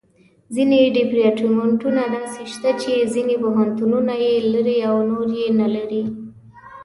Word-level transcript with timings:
ځینې 0.55 0.79
ډیپارټمنټونه 0.95 2.01
داسې 2.15 2.41
شته 2.53 2.69
چې 2.81 2.93
ځینې 3.13 3.35
پوهنتونونه 3.43 4.13
یې 4.23 4.33
لري 4.53 4.77
او 4.89 4.95
نور 5.11 5.27
یې 5.39 5.47
نه 5.59 5.67
لري. 5.75 6.03